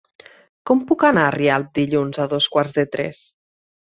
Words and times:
Com 0.69 0.79
puc 0.91 1.05
anar 1.09 1.25
a 1.25 1.33
Rialp 1.35 1.69
dilluns 1.79 2.21
a 2.23 2.27
dos 2.33 2.47
quarts 2.55 2.75
de 2.81 2.89
tres? 2.97 3.21